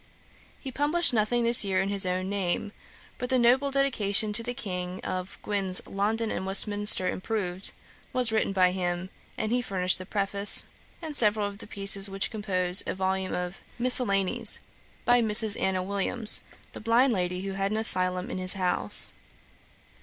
He 0.59 0.71
published 0.71 1.13
nothing 1.13 1.43
this 1.43 1.63
year 1.63 1.79
in 1.79 1.89
his 1.89 2.07
own 2.07 2.27
name; 2.27 2.71
but 3.19 3.29
the 3.29 3.37
noble 3.37 3.69
dedication[*] 3.69 4.33
to 4.33 4.41
the 4.41 4.55
King, 4.55 4.99
of 5.01 5.37
Gwyn's 5.43 5.85
London 5.85 6.31
and 6.31 6.43
Westminster 6.43 7.07
Improved, 7.07 7.73
was 8.11 8.31
written 8.31 8.51
by 8.51 8.71
him; 8.71 9.11
and 9.37 9.51
he 9.51 9.61
furnished 9.61 9.99
the 9.99 10.07
Preface,[Dagger] 10.07 10.69
and 11.03 11.15
several 11.15 11.45
of 11.45 11.59
the 11.59 11.67
pieces, 11.67 12.09
which 12.09 12.31
compose 12.31 12.81
a 12.87 12.95
volume 12.95 13.35
of 13.35 13.61
Miscellanies 13.77 14.59
by 15.05 15.21
Mrs. 15.21 15.55
Anna 15.61 15.83
Williams, 15.83 16.41
the 16.71 16.79
blind 16.81 17.13
lady 17.13 17.41
who 17.41 17.51
had 17.51 17.69
an 17.69 17.77
asylum 17.77 18.31
in 18.31 18.39
his 18.39 18.53
house. 18.55 19.13